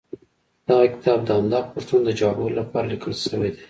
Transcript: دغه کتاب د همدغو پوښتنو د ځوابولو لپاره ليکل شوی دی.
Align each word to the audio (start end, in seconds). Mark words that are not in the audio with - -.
دغه 0.67 0.85
کتاب 0.93 1.19
د 1.25 1.29
همدغو 1.37 1.71
پوښتنو 1.73 2.01
د 2.05 2.09
ځوابولو 2.19 2.57
لپاره 2.59 2.89
ليکل 2.91 3.11
شوی 3.25 3.49
دی. 3.53 3.59